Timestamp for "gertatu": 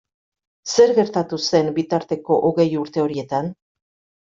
0.99-1.39